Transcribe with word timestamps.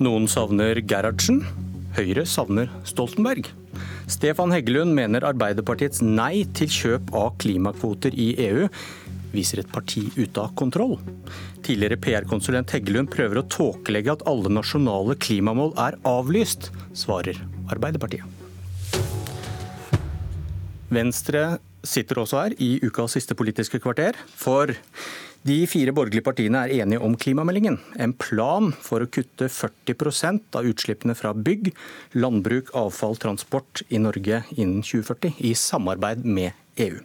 Noen 0.00 0.24
savner 0.32 0.78
Gerhardsen. 0.80 1.42
Høyre 1.92 2.22
savner 2.24 2.70
Stoltenberg. 2.88 3.50
Stefan 4.08 4.54
Heggelund 4.54 4.94
mener 4.96 5.26
Arbeiderpartiets 5.28 6.00
nei 6.00 6.46
til 6.56 6.70
kjøp 6.72 7.12
av 7.12 7.34
klimakvoter 7.42 8.16
i 8.16 8.30
EU 8.46 8.68
viser 9.34 9.60
et 9.60 9.70
parti 9.70 10.06
ute 10.16 10.40
av 10.40 10.54
kontroll. 10.58 10.96
Tidligere 11.66 12.00
PR-konsulent 12.00 12.72
Heggelund 12.74 13.12
prøver 13.12 13.42
å 13.42 13.46
tåkelegge 13.52 14.14
at 14.16 14.24
alle 14.30 14.50
nasjonale 14.52 15.18
klimamål 15.20 15.74
er 15.84 15.98
avlyst, 16.08 16.70
svarer 16.96 17.38
Arbeiderpartiet. 17.70 18.24
Venstre 20.90 21.60
sitter 21.86 22.20
også 22.22 22.44
her 22.44 22.54
i 22.62 22.76
ukas 22.84 23.16
siste 23.16 23.36
Politiske 23.38 23.80
kvarter, 23.82 24.18
for 24.36 24.72
de 25.48 25.56
fire 25.70 25.94
borgerlige 25.96 26.24
partiene 26.26 26.66
er 26.66 26.82
enige 26.82 27.00
om 27.00 27.14
klimameldingen. 27.16 27.78
En 27.96 28.12
plan 28.12 28.74
for 28.84 29.00
å 29.00 29.08
kutte 29.08 29.48
40% 29.48 30.58
av 30.60 30.68
utslippene 30.68 31.16
fra 31.16 31.32
bygg, 31.32 31.70
landbruk, 32.20 32.74
avfall, 32.76 33.16
transport 33.16 33.80
i 33.88 34.02
Norge 34.02 34.42
innen 34.58 34.84
2040, 34.84 35.40
i 35.48 35.54
samarbeid 35.56 36.26
med 36.28 36.52
EU. 36.84 37.00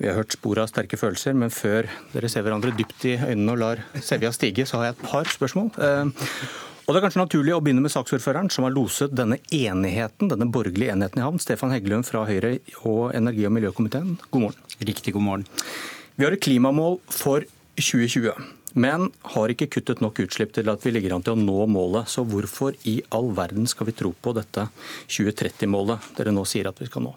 Vi 0.00 0.08
har 0.08 0.16
hørt 0.16 0.34
spor 0.34 0.58
av 0.58 0.70
sterke 0.72 0.96
følelser, 0.98 1.36
men 1.38 1.52
før 1.52 1.86
dere 2.14 2.30
ser 2.32 2.42
hverandre 2.46 2.72
dypt 2.74 3.04
i 3.06 3.18
øynene 3.20 3.52
og 3.52 3.60
lar 3.60 3.84
sevja 4.00 4.32
stige, 4.34 4.64
så 4.66 4.80
har 4.80 4.88
jeg 4.88 4.96
et 4.96 5.04
par 5.12 5.28
spørsmål. 5.30 5.68
Eh, 5.76 6.32
og 6.82 6.94
Det 6.94 6.98
er 6.98 7.04
kanskje 7.06 7.22
naturlig 7.22 7.52
å 7.54 7.60
begynne 7.62 7.84
med 7.84 7.92
saksordføreren, 7.94 8.50
som 8.50 8.66
har 8.66 8.74
loset 8.74 9.12
denne 9.14 9.38
enigheten, 9.54 10.30
denne 10.32 10.48
borgerlige 10.50 10.94
enheten 10.96 11.20
i 11.20 11.24
havn. 11.24 11.38
Stefan 11.42 11.70
Heggelund 11.70 12.08
fra 12.08 12.24
Høyre 12.26 12.56
og 12.82 13.14
energi- 13.14 13.46
og 13.46 13.54
miljøkomiteen, 13.54 14.16
god 14.30 14.42
morgen. 14.48 14.66
Riktig 14.82 15.14
god 15.14 15.26
morgen. 15.28 15.46
Vi 16.16 16.26
har 16.26 16.34
et 16.34 16.42
klimamål 16.42 16.98
for 17.06 17.46
2020, 17.78 18.34
men 18.74 19.10
har 19.34 19.52
ikke 19.54 19.70
kuttet 19.72 20.02
nok 20.02 20.20
utslipp 20.24 20.52
til 20.56 20.68
at 20.72 20.82
vi 20.84 20.92
ligger 20.92 21.14
an 21.14 21.24
til 21.24 21.36
å 21.36 21.40
nå 21.40 21.66
målet. 21.70 22.10
Så 22.10 22.26
hvorfor 22.26 22.74
i 22.88 22.98
all 23.14 23.30
verden 23.36 23.68
skal 23.70 23.88
vi 23.88 23.96
tro 23.96 24.12
på 24.12 24.34
dette 24.36 24.66
2030-målet 25.06 26.16
dere 26.18 26.34
nå 26.34 26.44
sier 26.48 26.68
at 26.68 26.82
vi 26.82 26.90
skal 26.90 27.06
nå? 27.06 27.14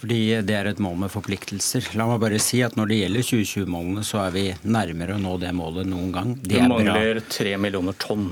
Fordi 0.00 0.20
det 0.48 0.54
er 0.56 0.70
et 0.70 0.78
mål 0.80 0.94
med 1.02 1.12
forpliktelser. 1.12 1.90
La 2.00 2.06
meg 2.08 2.22
bare 2.22 2.38
si 2.40 2.62
at 2.64 2.76
Når 2.78 2.88
det 2.88 3.00
gjelder 3.02 3.26
2020-målene, 3.28 4.04
så 4.06 4.22
er 4.22 4.30
vi 4.32 4.44
nærmere 4.64 5.18
å 5.18 5.20
nå 5.20 5.34
det 5.42 5.50
målet 5.56 5.88
noen 5.90 6.14
gang. 6.14 6.30
Det, 6.40 6.54
det 6.54 6.68
mangler 6.70 7.20
tre 7.28 7.52
millioner 7.60 7.98
tonn. 8.00 8.30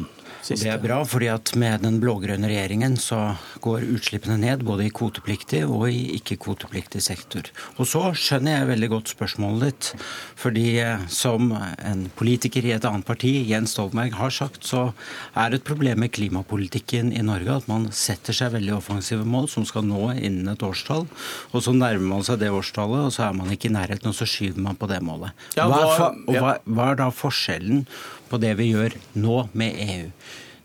Siste. 0.49 0.65
Det 0.65 0.71
er 0.73 0.81
bra, 0.81 1.03
fordi 1.05 1.27
at 1.29 1.51
med 1.61 1.83
den 1.85 1.99
blå-grønne 2.01 2.49
regjeringen 2.49 2.95
så 3.01 3.19
går 3.61 3.85
utslippene 3.93 4.39
ned 4.41 4.63
både 4.65 4.87
i 4.87 4.93
kvotepliktig 4.95 5.61
og 5.67 5.91
i 5.91 6.15
ikke-kvotepliktig 6.17 7.03
sektor. 7.05 7.51
Og 7.77 7.89
så 7.91 8.01
skjønner 8.17 8.55
jeg 8.55 8.71
veldig 8.71 8.89
godt 8.95 9.13
spørsmålet 9.13 9.67
ditt. 9.67 10.07
Fordi 10.41 10.65
eh, 10.81 11.05
som 11.13 11.53
en 11.53 12.07
politiker 12.17 12.65
i 12.65 12.73
et 12.79 12.87
annet 12.89 13.05
parti, 13.05 13.35
Jens 13.51 13.77
Stoltenberg, 13.77 14.17
har 14.17 14.33
sagt, 14.33 14.65
så 14.65 14.87
er 15.37 15.53
et 15.59 15.67
problem 15.69 16.01
med 16.01 16.15
klimapolitikken 16.17 17.13
i 17.13 17.25
Norge 17.27 17.59
at 17.61 17.69
man 17.69 17.91
setter 17.93 18.37
seg 18.37 18.55
veldig 18.57 18.79
offensive 18.79 19.29
mål 19.29 19.51
som 19.53 19.69
skal 19.69 19.85
nå 19.85 20.15
innen 20.15 20.49
et 20.55 20.65
årstall. 20.65 21.05
Og 21.53 21.67
så 21.67 21.77
nærmer 21.77 22.15
man 22.15 22.25
seg 22.25 22.41
det 22.41 22.55
årstallet, 22.55 23.11
og 23.11 23.13
så 23.13 23.29
er 23.29 23.37
man 23.37 23.53
ikke 23.53 23.69
i 23.69 23.77
nærheten, 23.77 24.09
og 24.09 24.17
så 24.17 24.29
skyver 24.29 24.65
man 24.65 24.81
på 24.81 24.89
det 24.89 25.03
målet. 25.05 25.37
Hva 25.59 25.83
er, 25.85 26.23
hva, 26.39 26.57
hva 26.65 26.89
er 26.95 27.03
da 27.03 27.13
forskjellen 27.13 27.85
på 28.29 28.41
det 28.43 28.55
vi 28.59 28.73
gjør 28.73 28.95
nå 29.19 29.41
med 29.59 29.81
EU. 29.89 30.13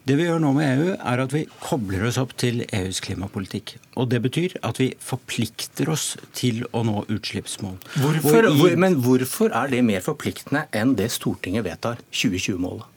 Det 0.03 0.17
vi 0.19 0.25
gjør 0.25 0.41
nå 0.43 0.49
med 0.57 0.67
EU, 0.67 0.95
er 0.99 1.21
at 1.23 1.31
vi 1.31 1.45
kobler 1.63 2.01
oss 2.09 2.17
opp 2.19 2.33
til 2.35 2.65
EUs 2.65 2.99
klimapolitikk. 3.05 3.77
Og 3.95 4.09
Det 4.11 4.19
betyr 4.25 4.57
at 4.67 4.81
vi 4.81 4.89
forplikter 4.99 5.87
oss 5.93 6.17
til 6.35 6.65
å 6.75 6.81
nå 6.83 7.05
utslippsmål. 7.07 7.77
Hvorfor, 8.03 8.49
i, 8.51 8.73
men 8.75 8.97
hvorfor 9.05 9.55
er 9.55 9.71
det 9.71 9.79
mer 9.87 10.03
forpliktende 10.03 10.65
enn 10.75 10.97
det 10.99 11.07
Stortinget 11.15 11.63
vedtar 11.63 12.03
2020-målet? 12.11 12.89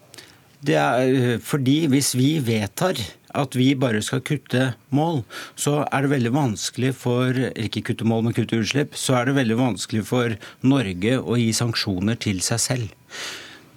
Det 0.66 0.74
er 0.80 1.14
eh, 1.14 1.38
fordi 1.38 1.84
hvis 1.92 2.10
vi 2.18 2.40
vedtar 2.42 2.98
at 3.36 3.54
vi 3.54 3.68
bare 3.78 4.02
skal 4.02 4.24
kutte 4.26 4.72
mål, 4.96 5.22
så 5.54 5.84
er 5.84 6.02
det 6.02 6.14
veldig 6.16 6.32
vanskelig 6.34 6.94
for 6.98 7.38
ikke 7.54 7.84
kutte 7.90 8.06
mål, 8.08 8.26
men 8.26 8.34
kutte 8.34 8.58
utslipp, 8.58 8.96
så 8.98 9.20
er 9.20 9.28
det 9.28 9.38
veldig 9.38 9.58
vanskelig 9.60 10.06
for 10.08 10.34
Norge 10.66 11.18
å 11.20 11.38
gi 11.38 11.52
sanksjoner 11.54 12.18
til 12.18 12.40
seg 12.42 12.62
selv. 12.66 12.94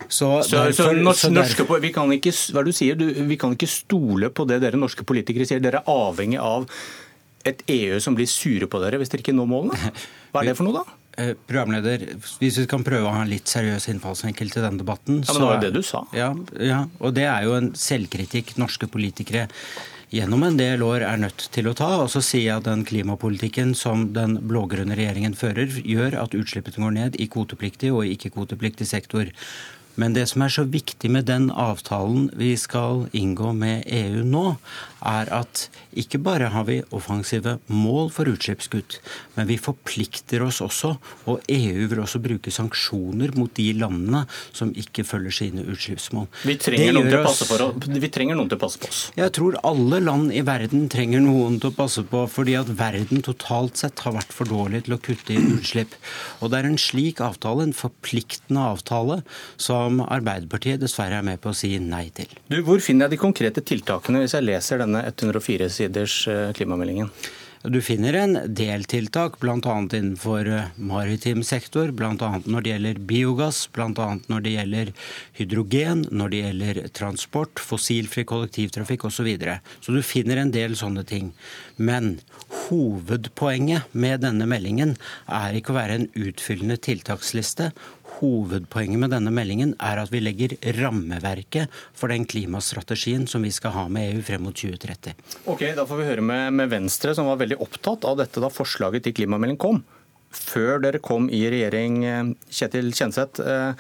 Så, 0.07 0.29
så, 0.47 0.63
derfor, 0.63 0.73
så 0.73 0.93
norsk, 0.95 1.27
norske, 1.35 1.65
vi, 1.83 1.91
kan 1.95 2.11
ikke, 2.15 2.33
hva 2.55 2.63
du 2.65 2.71
sier, 2.75 2.97
du, 2.99 3.05
vi 3.29 3.37
kan 3.39 3.53
ikke 3.57 3.69
stole 3.69 4.31
på 4.33 4.45
det 4.49 4.61
dere 4.63 4.79
norske 4.79 5.05
politikere 5.07 5.47
sier. 5.49 5.61
Dere 5.63 5.83
er 5.83 5.91
avhengig 5.91 6.39
av 6.41 6.69
et 7.47 7.61
EU 7.71 7.99
som 8.03 8.15
blir 8.17 8.27
sure 8.29 8.67
på 8.67 8.81
dere 8.83 8.99
hvis 8.99 9.11
dere 9.11 9.25
ikke 9.25 9.35
når 9.35 9.51
målene. 9.51 9.93
Hva 10.33 10.43
er 10.43 10.51
det 10.51 10.57
for 10.59 10.69
noe, 10.69 10.81
da? 10.81 10.97
Eh, 11.19 11.35
programleder, 11.49 12.05
hvis 12.39 12.61
vi 12.61 12.65
kan 12.69 12.83
prøve 12.85 13.09
å 13.09 13.13
ha 13.13 13.23
en 13.25 13.31
litt 13.31 13.49
seriøs 13.49 13.89
innfallsvinkel 13.91 14.51
til 14.53 14.63
denne 14.63 14.79
debatten 14.79 15.23
Ja, 15.23 15.33
men 15.33 15.41
Det 15.41 15.47
var 15.47 15.55
jo 15.55 15.63
det 15.65 15.71
du 15.75 15.81
sa. 15.83 16.03
Ja, 16.15 16.33
ja, 16.63 16.83
og 16.99 17.15
det 17.17 17.25
er 17.27 17.47
jo 17.47 17.55
en 17.57 17.73
selvkritikk 17.75 18.53
norske 18.61 18.87
politikere 18.91 19.47
gjennom 20.13 20.43
en 20.43 20.57
del 20.57 20.83
år 20.85 21.03
er 21.05 21.19
nødt 21.21 21.49
til 21.53 21.69
å 21.69 21.75
ta. 21.77 21.89
Og 22.03 22.09
så 22.13 22.21
sier 22.25 22.45
jeg 22.45 22.61
at 22.61 22.69
den 22.69 22.85
klimapolitikken 22.87 23.75
som 23.77 24.09
den 24.15 24.37
blå-grønne 24.49 24.97
regjeringen 24.97 25.35
fører, 25.37 25.69
gjør 25.83 26.17
at 26.23 26.37
utslippene 26.37 26.85
går 26.85 26.95
ned 26.95 27.19
i 27.21 27.29
kvotepliktig 27.31 27.91
og 27.93 28.09
ikke-kvotepliktig 28.09 28.87
sektor. 28.89 29.29
Men 29.99 30.15
det 30.15 30.29
som 30.31 30.45
er 30.45 30.53
så 30.53 30.63
viktig 30.63 31.11
med 31.11 31.27
den 31.27 31.49
avtalen 31.51 32.29
vi 32.39 32.53
skal 32.59 33.07
inngå 33.15 33.51
med 33.57 33.83
EU 33.85 34.23
nå, 34.23 34.45
er 35.05 35.29
at 35.31 35.67
ikke 35.99 36.19
bare 36.23 36.49
har 36.51 36.65
vi 36.67 36.79
offensive 36.95 37.57
mål 37.71 38.09
for 38.13 38.29
utslippskutt, 38.29 38.97
men 39.37 39.47
vi 39.49 39.57
forplikter 39.59 40.43
oss 40.43 40.59
også, 40.63 40.93
og 41.31 41.45
EU 41.51 41.87
vil 41.91 42.01
også 42.03 42.21
bruke 42.23 42.51
sanksjoner 42.53 43.33
mot 43.39 43.53
de 43.55 43.69
landene 43.79 44.25
som 44.55 44.73
ikke 44.75 45.05
følger 45.07 45.35
sine 45.39 45.63
utslippsmål. 45.63 46.27
Vi 46.47 46.57
trenger, 46.61 46.93
noen 46.97 47.09
til, 47.09 47.23
oss... 47.23 47.89
vi 48.03 48.11
trenger, 48.13 48.39
noen 48.39 48.51
til 48.51 48.59
å 48.59 48.63
passe 48.63 48.81
på 48.81 48.91
oss. 48.91 49.01
Jeg 49.19 49.33
tror 49.35 49.59
alle 49.67 50.01
land 50.03 50.33
i 50.35 50.43
verden 50.45 50.87
trenger 50.91 51.23
noen 51.23 51.59
til 51.61 51.71
å 51.71 51.77
passe 51.79 52.03
på, 52.07 52.25
fordi 52.31 52.57
at 52.59 52.71
verden 52.79 53.23
totalt 53.25 53.79
sett 53.79 54.03
har 54.05 54.17
vært 54.17 54.35
for 54.35 54.51
dårlig 54.51 54.85
til 54.87 54.97
å 54.97 55.01
kutte 55.03 55.35
i 55.35 55.41
utslipp. 55.55 55.95
Og 56.39 56.51
det 56.51 56.61
er 56.61 56.69
en 56.69 56.79
slik 56.81 57.23
avtale, 57.23 57.65
en 57.65 57.75
forpliktende 57.75 58.67
avtale, 58.75 59.21
som 59.59 59.88
Arbeiderpartiet 60.05 60.81
dessverre 60.81 61.19
er 61.19 61.25
med 61.25 61.41
på 61.41 61.51
å 61.51 61.57
si 61.57 61.73
nei 61.81 62.05
til. 62.15 62.31
Du, 62.51 62.61
hvor 62.67 62.81
finner 62.83 63.07
jeg 63.07 63.17
de 63.17 63.23
konkrete 63.25 63.65
tiltakene 63.65 64.23
hvis 64.23 64.37
jeg 64.37 64.47
leser 64.47 64.83
denne 64.83 65.03
104 65.09 65.69
siders 65.73 66.21
eh, 66.29 66.49
klimameldingen? 66.57 67.11
Du 67.59 67.81
finner 67.83 68.15
en 68.15 68.37
del 68.55 68.85
tiltak, 68.87 69.33
bl.a. 69.41 69.57
innenfor 69.59 70.47
eh, 70.47 70.67
maritim 70.79 71.41
sektor, 71.43 71.91
bl.a. 71.91 72.29
når 72.45 72.63
det 72.63 72.71
gjelder 72.71 73.01
biogass, 73.09 73.65
bl.a. 73.75 74.05
når 74.31 74.45
det 74.45 74.53
gjelder 74.53 74.91
hydrogen, 75.35 76.05
når 76.07 76.31
det 76.31 76.39
gjelder 76.39 76.79
transport, 76.95 77.59
fossilfri 77.59 78.23
kollektivtrafikk 78.23 79.03
osv. 79.09 79.17
Så, 79.19 79.25
videre. 79.27 79.57
så 79.83 79.91
du 79.91 79.99
finner 79.99 80.39
en 80.39 80.53
del 80.55 80.77
sånne 80.79 81.03
ting. 81.03 81.33
Men 81.75 82.21
hovedpoenget 82.69 83.91
med 83.91 84.23
denne 84.23 84.47
meldingen 84.47 84.95
er 85.27 85.59
ikke 85.59 85.73
å 85.73 85.79
være 85.81 85.99
en 85.99 86.07
utfyllende 86.15 86.79
tiltaksliste 86.79 87.73
hovedpoenget 88.19 89.01
med 89.01 89.13
denne 89.13 89.31
meldingen 89.33 89.73
er 89.83 90.01
at 90.01 90.11
vi 90.13 90.21
legger 90.23 90.55
rammeverket 90.79 91.71
for 91.97 92.11
den 92.11 92.27
klimastrategien 92.29 93.25
som 93.29 93.45
vi 93.45 93.51
skal 93.55 93.75
ha 93.75 93.87
med 93.91 94.13
EU 94.13 94.21
frem 94.25 94.45
mot 94.47 94.55
2030. 94.55 95.15
Ok, 95.49 95.65
Da 95.75 95.85
får 95.87 96.01
vi 96.01 96.09
høre 96.09 96.25
med, 96.25 96.53
med 96.59 96.71
Venstre, 96.71 97.15
som 97.15 97.29
var 97.29 97.39
veldig 97.41 97.59
opptatt 97.63 98.07
av 98.07 98.19
dette 98.19 98.43
da 98.43 98.51
forslaget 98.51 99.07
til 99.07 99.15
klimamelding 99.21 99.59
kom. 99.61 99.83
Før 100.29 100.81
dere 100.83 101.01
kom 101.01 101.29
i 101.33 101.41
regjering, 101.49 101.99
eh, 102.05 102.33
Kjetil 102.53 102.91
Kjenseth. 102.93 103.41
Eh, 103.41 103.73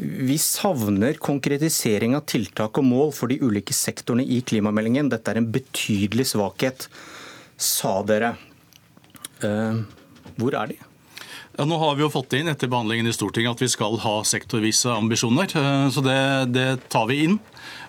vi 0.00 0.36
savner 0.40 1.18
konkretisering 1.20 2.14
av 2.16 2.24
tiltak 2.30 2.78
og 2.80 2.86
mål 2.88 3.10
for 3.12 3.28
de 3.28 3.40
ulike 3.42 3.74
sektorene 3.76 4.24
i 4.24 4.40
klimameldingen. 4.40 5.10
Dette 5.12 5.32
er 5.32 5.40
en 5.40 5.50
betydelig 5.52 6.30
svakhet, 6.32 6.86
sa 7.60 7.98
dere. 8.08 8.36
Eh, 9.44 9.82
hvor 10.38 10.56
er 10.56 10.72
de? 10.72 10.78
Ja, 11.60 11.66
nå 11.68 11.76
har 11.76 11.92
vi 11.92 12.00
jo 12.00 12.08
fått 12.08 12.32
inn 12.38 12.48
etter 12.48 12.70
behandlingen 12.72 13.10
i 13.10 13.12
Stortinget 13.12 13.58
at 13.58 13.60
vi 13.60 13.66
skal 13.68 13.98
ha 14.00 14.14
sektorvise 14.24 14.94
ambisjoner. 14.96 15.50
Eh, 15.60 15.88
så 15.92 16.00
det, 16.00 16.20
det 16.54 16.68
tar 16.88 17.04
vi 17.10 17.18
inn. 17.26 17.34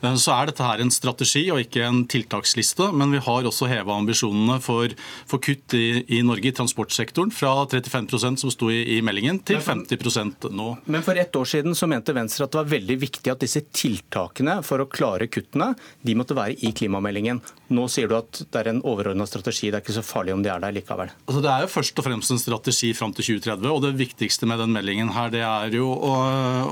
Eh, 0.01 0.17
så 0.19 0.33
er 0.35 0.49
dette 0.49 0.65
her 0.65 0.81
en 0.83 0.91
strategi 0.91 1.45
og 1.53 1.61
ikke 1.63 1.85
en 1.87 2.01
tiltaksliste, 2.11 2.89
men 2.91 3.15
vi 3.15 3.21
har 3.23 3.47
også 3.47 3.69
heva 3.71 3.95
ambisjonene 3.95 4.57
for, 4.59 4.91
for 5.29 5.39
kutt 5.39 5.77
i, 5.77 6.01
i, 6.03 6.19
Norge 6.27 6.49
i 6.51 6.55
transportsektoren 6.57 7.31
fra 7.31 7.53
35% 7.71 8.43
som 8.43 8.51
sto 8.51 8.67
i, 8.73 8.81
i, 8.97 8.99
meldingen, 9.07 9.39
til 9.47 9.61
50% 9.63 10.49
nå. 10.51 10.67
Men 10.91 11.07
for 11.07 11.23
ett 11.23 11.39
år 11.39 11.47
siden 11.53 11.77
så 11.77 11.87
mente 11.87 12.17
Venstre 12.17 12.49
at 12.49 12.51
det 12.51 12.59
var 12.65 12.73
veldig 12.73 12.99
viktig 13.05 13.31
at 13.31 13.47
disse 13.47 13.63
tiltakene 13.71 14.57
for 14.67 14.83
å 14.83 14.89
klare 14.91 15.29
kuttene, 15.31 15.71
de 16.03 16.17
måtte 16.19 16.35
være 16.35 16.59
i 16.59 16.73
klimameldingen. 16.75 17.39
Nå 17.71 17.87
sier 17.87 18.11
du 18.11 18.17
at 18.19 18.43
det 18.43 18.65
er 18.65 18.73
en 18.73 18.83
overordna 18.83 19.23
strategi, 19.31 19.71
det 19.71 19.79
er 19.79 19.85
ikke 19.85 19.95
så 20.01 20.03
farlig 20.03 20.35
om 20.35 20.43
de 20.43 20.51
er 20.51 20.59
der 20.59 20.75
likevel. 20.75 21.15
Altså, 21.23 21.39
det 21.39 21.55
er 21.55 21.63
jo 21.63 21.71
først 21.77 22.03
og 22.03 22.09
fremst 22.09 22.35
en 22.35 22.43
strategi 22.43 22.91
fram 22.97 23.15
til 23.15 23.31
2030 23.39 23.60
2030. 23.61 23.71
og 23.71 23.81
Det 23.81 23.91
viktigste 23.99 24.47
med 24.49 24.59
den 24.59 24.73
meldingen 24.73 25.11
her, 25.13 25.29
det 25.31 25.43
er 25.45 25.75
jo 25.75 25.89
å, 25.91 26.13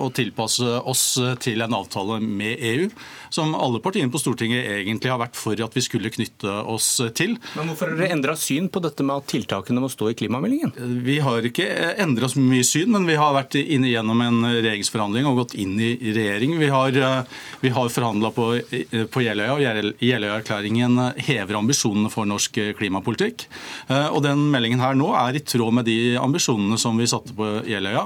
å 0.06 0.10
tilpasse 0.16 0.80
oss 0.90 1.20
til 1.44 1.62
en 1.62 1.76
avtale 1.78 2.20
med 2.22 2.60
EU, 2.60 2.90
som 3.30 3.54
alle 3.56 3.82
partiene 3.84 4.12
på 4.12 4.22
Stortinget 4.22 4.66
egentlig 4.80 5.12
har 5.12 5.22
vært 5.22 5.38
for 5.38 5.60
at 5.60 5.76
vi 5.76 5.84
skulle 5.86 6.12
knytte 6.14 6.50
oss 6.70 7.02
til. 7.16 7.38
Men 7.56 7.72
Hvorfor 7.72 7.92
har 7.94 8.00
dere 8.00 8.16
endra 8.16 8.36
syn 8.40 8.70
på 8.70 8.82
dette 8.84 9.06
med 9.06 9.22
at 9.22 9.30
tiltakene 9.30 9.84
må 9.84 9.90
stå 9.92 10.12
i 10.12 10.18
klimameldingen? 10.18 10.74
Vi 11.06 11.20
har 11.24 11.46
ikke 11.46 11.68
endra 12.00 12.30
så 12.32 12.42
mye 12.42 12.66
syn, 12.68 12.94
men 12.96 13.08
vi 13.10 13.18
har 13.20 13.36
vært 13.36 13.60
inne 13.60 13.92
gjennom 13.92 14.24
en 14.26 14.42
regjeringsforhandling 14.50 15.30
og 15.30 15.44
gått 15.44 15.58
inn 15.60 15.78
i 15.80 15.94
regjering. 16.16 16.58
Vi 16.60 16.72
har, 16.74 17.00
vi 17.62 17.74
har 17.76 17.94
forhandla 17.94 18.34
på, 18.36 18.50
på 19.14 19.26
Jeløya, 19.26 19.56
og 19.56 19.64
Jeløya-erklæringen 20.04 21.00
hever 21.30 21.60
ambisjonene 21.60 22.12
for 22.14 22.30
norsk 22.30 22.60
klimapolitikk. 22.80 23.46
Og 23.90 24.22
den 24.26 24.48
meldingen 24.54 24.82
her 24.84 24.98
nå 24.98 25.12
er 25.18 25.38
i 25.38 25.44
tråd 25.46 25.76
med 25.80 25.88
de 25.90 25.98
ambisjonene 26.20 26.69
som 26.78 26.98
vi 27.00 27.08
satte 27.10 27.34
på 27.34 27.48
Jeløya. 27.66 28.06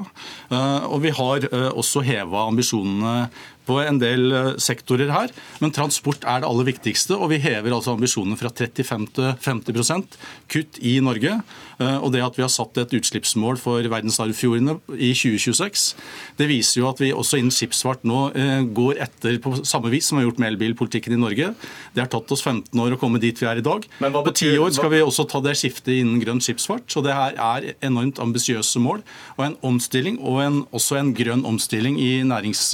Og 0.87 1.01
vi 1.03 1.11
har 1.15 1.47
også 1.73 2.03
heva 2.05 2.47
ambisjonene 2.47 3.27
på 3.67 3.79
en 3.83 3.99
del 4.01 4.31
eh, 4.31 4.49
sektorer 4.61 5.11
her, 5.13 5.33
men 5.63 5.73
transport 5.75 6.25
er 6.27 6.43
det 6.43 6.49
aller 6.49 6.69
viktigste. 6.71 7.17
Og 7.17 7.31
vi 7.33 7.41
hever 7.43 7.73
altså 7.73 7.95
ambisjonene 7.95 8.39
fra 8.39 8.51
35 8.53 9.07
til 9.17 9.31
50% 9.43 10.17
kutt 10.51 10.79
i 10.83 10.97
Norge. 11.03 11.39
Eh, 11.81 11.97
og 11.99 12.11
det 12.13 12.23
at 12.25 12.37
vi 12.37 12.45
har 12.45 12.51
satt 12.51 12.77
et 12.81 12.95
utslippsmål 12.97 13.59
for 13.61 13.85
verdensarvfjordene 13.93 14.77
i 14.93 15.11
2026, 15.17 15.85
det 16.39 16.49
viser 16.49 16.81
jo 16.81 16.89
at 16.89 17.01
vi 17.01 17.13
også 17.15 17.39
innen 17.39 17.53
skipsfart 17.53 18.05
nå 18.07 18.25
eh, 18.37 18.61
går 18.75 19.01
etter 19.03 19.39
på 19.43 19.55
samme 19.61 19.91
vis 19.93 20.09
som 20.09 20.19
vi 20.19 20.23
har 20.23 20.31
gjort 20.31 20.41
med 20.43 20.53
elbilpolitikken 20.53 21.15
i 21.15 21.21
Norge. 21.21 21.53
Det 21.93 22.03
har 22.03 22.11
tatt 22.11 22.31
oss 22.33 22.43
15 22.43 22.83
år 22.83 22.95
å 22.95 23.01
komme 23.01 23.21
dit 23.23 23.39
vi 23.39 23.49
er 23.49 23.61
i 23.61 23.65
dag. 23.65 23.87
Men 24.03 24.15
på 24.15 24.35
ti 24.35 24.51
år 24.57 24.73
skal 24.75 24.91
vi 24.93 25.03
også 25.03 25.27
ta 25.29 25.41
det 25.43 25.55
skiftet 25.59 25.95
innen 25.97 26.21
grønn 26.23 26.41
skipsfart. 26.43 26.87
Så 26.91 27.03
det 27.05 27.15
her 27.15 27.37
er 27.37 27.71
enormt 27.85 28.21
ambisiøse 28.23 28.81
mål, 28.83 29.03
og 29.37 29.45
en 29.47 29.57
omstilling, 29.65 30.19
og 30.21 30.41
en, 30.43 30.61
også 30.75 30.99
en 30.99 31.13
grønn 31.17 31.45
omstilling 31.47 31.97
i 32.01 32.11
nærings, 32.27 32.65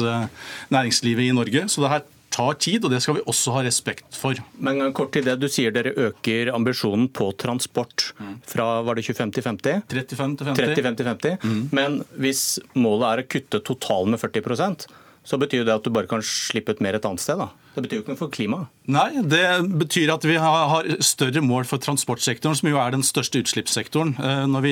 næringslivet 0.80 1.28
i 1.28 1.36
Norge. 1.36 1.68
Så 1.70 1.84
det 1.84 1.92
her 1.94 2.08
tar 2.34 2.58
tid, 2.62 2.86
og 2.86 2.94
det 2.94 3.02
skal 3.04 3.18
vi 3.18 3.26
også 3.30 3.54
ha 3.56 3.64
respekt 3.66 4.18
for. 4.18 4.38
Men 4.62 4.94
kort 4.94 5.12
til 5.16 5.26
det, 5.26 5.40
Du 5.42 5.48
sier 5.52 5.74
dere 5.76 5.94
øker 5.98 6.54
ambisjonen 6.54 7.10
på 7.10 7.32
transport 7.38 8.12
fra 8.48 8.82
var 8.86 8.96
det 8.96 9.06
25 9.06 9.34
til 9.36 9.44
50? 9.44 9.84
35 9.90 10.38
til 10.38 10.52
50. 10.52 10.76
35 10.78 10.96
til 10.96 11.10
50. 11.10 11.38
Mm. 11.44 11.70
Men 11.76 12.02
hvis 12.22 12.60
målet 12.76 13.08
er 13.10 13.24
å 13.24 13.30
kutte 13.36 13.64
totalen 13.66 14.16
med 14.16 14.22
40 14.22 14.88
så 15.24 15.40
betyr 15.42 15.66
det 15.68 15.76
at 15.76 15.86
du 15.86 15.94
bare 15.94 16.10
kan 16.10 16.24
slippe 16.26 16.76
ut 16.76 16.84
mer 16.84 16.98
et 16.98 17.06
annet 17.06 17.24
sted? 17.24 17.40
da? 17.40 17.50
Det 17.76 17.86
betyr 17.86 18.00
jo 18.00 18.04
ikke 18.04 18.14
noe 18.16 18.20
for 18.20 18.34
klimaet. 18.34 18.72
Nei, 18.90 19.22
det 19.30 19.44
betyr 19.78 20.10
at 20.10 20.24
vi 20.26 20.36
har 20.42 20.88
større 21.06 21.44
mål 21.46 21.68
for 21.70 21.82
transportsektoren, 21.82 22.58
som 22.58 22.68
jo 22.72 22.80
er 22.82 22.96
den 22.96 23.04
største 23.06 23.44
utslippssektoren 23.44 24.16
eh, 24.18 24.42
når 24.50 24.66
vi, 24.66 24.72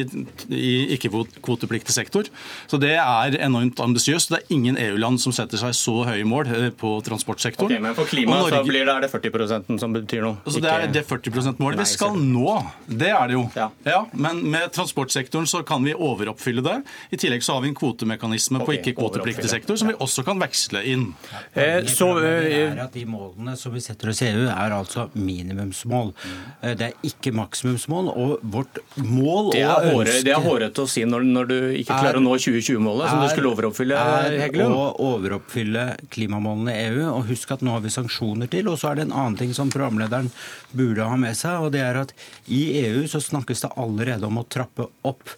i 0.49 0.71
ikke-kvotepliktig 0.95 1.93
sektor. 1.93 2.25
Så 2.65 2.79
det 2.81 2.95
er 2.97 3.37
enormt 3.45 3.79
ambisiøst. 3.83 4.33
Det 4.33 4.39
er 4.39 4.55
ingen 4.57 4.79
EU-land 4.81 5.21
som 5.21 5.35
setter 5.35 5.61
seg 5.61 5.75
så 5.77 5.93
høye 6.09 6.25
mål 6.27 6.49
eh, 6.49 6.65
på 6.73 6.95
transportsektoren. 7.05 7.69
Okay, 7.69 7.83
men 7.85 7.93
for 7.97 8.09
klimaet 8.09 8.47
Norge, 8.47 8.63
så 8.63 8.71
blir 8.71 8.87
det, 8.89 8.95
er 8.95 9.05
det 9.05 9.11
40% 9.13 9.79
som 9.83 9.93
betyr 9.93 10.25
noe? 10.25 10.41
Så 10.49 10.63
det 10.65 10.73
er 10.73 10.89
det 10.97 11.05
40 11.05 11.37
%-målet 11.37 11.83
vi 11.83 11.87
skal 11.93 12.17
nå. 12.17 12.57
Det 12.89 13.13
er 13.13 13.29
det 13.29 13.37
jo. 13.37 13.45
Ja. 13.55 13.69
ja. 13.85 14.01
Men 14.17 14.41
med 14.49 14.73
transportsektoren 14.73 15.45
så 15.47 15.61
kan 15.67 15.85
vi 15.85 15.93
overoppfylle 15.93 16.65
det. 16.65 16.79
I 17.13 17.21
tillegg 17.21 17.45
så 17.45 17.59
har 17.59 17.63
vi 17.67 17.71
en 17.71 17.77
kvotemekanisme 17.77 18.63
okay, 18.63 18.65
på 18.65 18.79
ikke-kvotepliktig 18.79 19.53
sektor 19.53 19.77
som 19.77 19.93
vi 19.93 19.97
også 20.01 20.25
kan 20.25 20.36
veksle 20.41 20.83
inn. 20.87 21.05
Eh, 21.53 21.85
så, 21.89 22.09
at 22.17 22.93
de 22.95 23.05
målene 23.09 23.55
som 23.59 23.73
vi 23.75 23.81
setter 23.83 24.11
oss 24.11 24.21
i 24.23 24.29
EU, 24.31 24.45
er 24.51 24.75
altså 24.75 25.07
minimumsmål. 25.17 26.13
Eh, 26.61 26.75
det 26.77 26.89
er 26.89 27.07
ikke 27.07 27.33
maksimumsmål. 27.37 28.11
Og 28.13 28.43
vårt 28.43 28.81
mål 28.95 29.51
Det 29.53 29.63
er, 29.63 29.89
håret, 29.91 30.21
det 30.25 30.33
er 30.35 30.43
hårete 30.43 30.85
å 30.85 30.89
si 30.89 31.05
når, 31.07 31.27
når, 31.37 31.51
du 31.51 31.57
ikke 31.81 31.97
klarer 31.97 32.17
er, 32.17 32.21
å 32.21 32.25
nå 32.25 32.35
2020-målet, 32.37 33.09
som 33.11 33.23
du 33.23 33.29
skulle 33.33 33.53
overoppfylle, 33.53 33.97
Er, 33.97 34.37
Er 34.47 34.63
å 34.67 34.89
overoppfylle 35.07 35.87
klimamålene 36.13 36.75
i 36.75 36.85
EU. 36.91 37.03
Og 37.13 37.31
husk 37.31 37.55
at 37.55 37.65
nå 37.65 37.75
har 37.77 37.85
vi 37.85 37.93
sanksjoner 37.93 38.51
til. 38.51 38.69
Og 38.71 38.79
så 38.81 38.91
er 38.91 38.99
det 38.99 39.07
en 39.07 39.15
annen 39.15 39.39
ting 39.39 39.53
som 39.57 39.71
programlederen 39.73 40.31
burde 40.77 41.07
ha 41.07 41.17
med 41.19 41.37
seg, 41.37 41.63
og 41.63 41.71
det 41.73 41.81
er 41.83 42.01
at 42.01 42.13
i 42.51 42.61
EU 42.83 43.05
så 43.09 43.21
snakkes 43.23 43.63
det 43.63 43.73
allerede 43.79 44.27
om 44.27 44.41
å 44.41 44.45
trappe 44.47 44.87
opp 45.07 45.31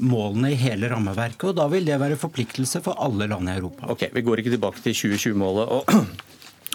målene 0.00 0.52
i 0.52 0.58
hele 0.58 0.90
rammeverket. 0.92 1.50
Og 1.50 1.56
da 1.58 1.66
vil 1.72 1.86
det 1.86 1.98
være 2.00 2.18
forpliktelse 2.20 2.82
for 2.84 2.98
alle 3.02 3.28
land 3.30 3.50
i 3.50 3.56
Europa. 3.56 3.90
Ok, 3.92 4.08
Vi 4.16 4.24
går 4.24 4.40
ikke 4.40 4.54
tilbake 4.54 4.80
til 4.80 4.96
2020-målet. 4.96 5.68
og 5.68 5.84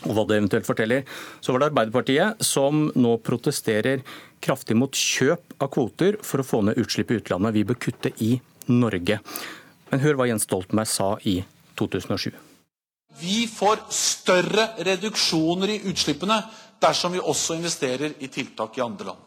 og 0.01 0.15
hva 0.17 0.25
det 0.25 0.37
eventuelt 0.39 0.65
forteller. 0.65 1.05
Så 1.41 1.53
var 1.53 1.61
det 1.61 1.71
Arbeiderpartiet 1.71 2.45
som 2.45 2.87
nå 2.97 3.15
protesterer 3.25 4.01
kraftig 4.41 4.77
mot 4.77 4.95
kjøp 4.97 5.57
av 5.61 5.69
kvoter 5.73 6.17
for 6.25 6.41
å 6.41 6.47
få 6.47 6.61
ned 6.65 6.79
utslipp 6.81 7.13
i 7.13 7.19
utlandet. 7.21 7.53
Vi 7.53 7.65
bør 7.69 7.77
kutte 7.85 8.13
i 8.23 8.31
Norge. 8.71 9.19
Men 9.91 10.01
hør 10.01 10.17
hva 10.17 10.29
Jens 10.29 10.47
Stoltenberg 10.47 10.89
sa 10.89 11.13
i 11.27 11.41
2007. 11.77 12.31
Vi 13.21 13.43
får 13.51 13.83
større 13.93 14.71
reduksjoner 14.87 15.75
i 15.75 15.81
utslippene 15.91 16.39
dersom 16.81 17.13
vi 17.13 17.21
også 17.21 17.59
investerer 17.59 18.15
i 18.23 18.29
tiltak 18.31 18.79
i 18.79 18.85
andre 18.85 19.11
land. 19.11 19.19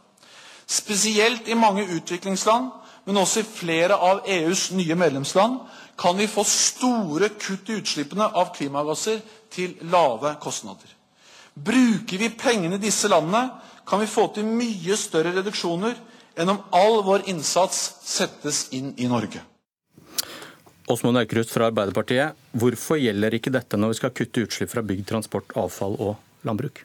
Spesielt 0.67 1.47
i 1.53 1.59
mange 1.59 1.85
utviklingsland, 1.93 2.71
men 3.05 3.21
også 3.21 3.43
i 3.43 3.49
flere 3.49 3.97
av 3.97 4.25
EUs 4.31 4.71
nye 4.77 4.97
medlemsland, 4.99 5.61
kan 6.01 6.17
vi 6.19 6.27
få 6.31 6.43
store 6.49 7.31
kutt 7.39 7.71
i 7.71 7.79
utslippene 7.79 8.27
av 8.27 8.51
klimagasser 8.57 9.21
til 9.55 9.77
lave 9.93 10.35
kostnader. 10.43 10.89
Bruker 11.55 12.19
vi 12.19 12.33
pengene 12.35 12.81
i 12.81 12.83
disse 12.83 13.09
landene, 13.11 13.47
kan 13.87 14.01
vi 14.01 14.11
få 14.11 14.27
til 14.35 14.49
mye 14.49 14.97
større 14.99 15.35
reduksjoner 15.37 15.95
enn 16.41 16.51
om 16.51 16.63
all 16.75 17.03
vår 17.07 17.29
innsats 17.31 17.83
settes 18.03 18.69
inn 18.75 18.95
i 18.99 19.07
Norge. 19.11 19.43
Åsmund 20.91 21.17
Aukrust 21.17 21.53
fra 21.55 21.71
Arbeiderpartiet, 21.71 22.35
hvorfor 22.53 22.99
gjelder 23.01 23.37
ikke 23.39 23.53
dette 23.55 23.79
når 23.79 23.95
vi 23.95 23.99
skal 24.01 24.13
kutte 24.17 24.43
utslipp 24.45 24.73
fra 24.73 24.83
bygg, 24.85 25.05
transport, 25.09 25.55
avfall 25.57 25.95
og 25.97 26.45
landbruk? 26.45 26.83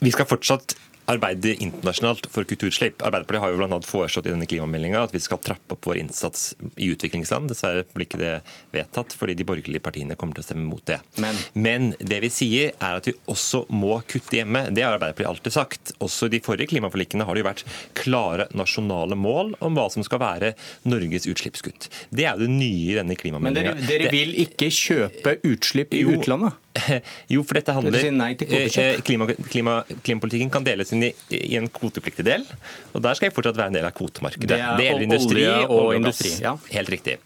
Vi 0.00 0.12
skal 0.14 0.28
fortsatt 0.30 0.76
arbeide 1.08 1.56
internasjonalt 1.58 2.28
for 2.30 2.44
kulturutslipp. 2.44 2.78
utslipp. 2.78 3.02
Arbeiderpartiet 3.02 3.42
har 3.42 3.52
jo 3.52 3.58
blant 3.58 3.72
annet 3.72 3.88
foreslått 3.88 4.26
i 4.26 4.32
denne 4.32 4.46
klimameldinga 4.46 5.02
at 5.02 5.14
vi 5.14 5.20
skal 5.20 5.40
trappe 5.42 5.74
opp 5.74 5.86
vår 5.86 6.00
innsats 6.02 6.54
i 6.76 6.90
utviklingsland. 6.92 7.48
Dessverre 7.48 7.84
blir 7.94 8.06
ikke 8.06 8.20
det 8.20 8.34
vedtatt, 8.72 9.14
fordi 9.16 9.34
de 9.38 9.46
borgerlige 9.48 9.82
partiene 9.82 10.16
kommer 10.16 10.36
til 10.36 10.44
å 10.44 10.48
stemme 10.48 10.66
mot 10.68 10.84
det. 10.86 11.00
Men, 11.18 11.36
Men 11.52 11.90
det 11.98 12.20
vi 12.24 12.30
sier, 12.30 12.72
er 12.78 12.98
at 12.98 13.08
vi 13.08 13.14
også 13.26 13.64
må 13.70 14.00
kutte 14.08 14.40
hjemme. 14.40 14.68
Det 14.70 14.84
har 14.84 14.96
Arbeiderpartiet 14.96 15.30
alltid 15.30 15.56
sagt. 15.56 15.94
Også 16.04 16.28
i 16.28 16.36
de 16.36 16.42
forrige 16.44 16.72
klimaforlikene 16.74 17.26
har 17.26 17.34
det 17.34 17.44
jo 17.44 17.48
vært 17.48 17.64
klare 17.98 18.48
nasjonale 18.56 19.18
mål 19.18 19.54
om 19.64 19.76
hva 19.78 19.88
som 19.92 20.04
skal 20.06 20.22
være 20.22 20.54
Norges 20.88 21.28
utslippskutt. 21.30 21.90
Det 22.10 22.26
er 22.26 22.36
jo 22.36 22.46
det 22.46 22.54
nye 22.54 22.92
i 22.92 22.98
denne 22.98 23.18
klimameldinga. 23.18 23.76
Men 23.78 23.86
dere, 23.88 24.04
dere 24.04 24.14
vil 24.14 24.34
ikke 24.44 24.70
kjøpe 24.72 25.38
utslipp 25.48 25.94
i 25.96 26.04
jo, 26.04 26.16
utlandet? 26.18 26.58
Jo, 27.32 27.42
for 27.46 27.58
dette 27.58 27.74
handler 27.74 27.98
eh, 27.98 28.66
eh, 28.66 29.00
klima, 29.04 29.26
klima, 29.50 29.74
Klimapolitikken 30.02 30.50
kan 30.52 30.66
deles 30.66 30.92
inn 30.94 31.04
i, 31.08 31.10
i, 31.34 31.56
en 31.58 31.68
kvotepliktig 31.72 32.24
del, 32.26 32.44
og 32.92 33.02
der 33.04 33.18
skal 33.18 33.28
jeg 33.28 33.36
fortsatt 33.36 33.58
være 33.58 33.72
en 33.72 33.78
del 33.78 33.88
av 33.88 33.94
kvotemarkedet. 33.96 34.48
Det, 34.50 34.58
er, 34.58 34.76
det 34.78 34.88
gjelder 34.88 35.06
industri 35.06 35.44
og, 35.48 35.74
og 35.78 35.94
industri. 35.96 36.32
Ja. 36.44 36.54
Helt 36.72 36.92
riktig. 36.92 37.18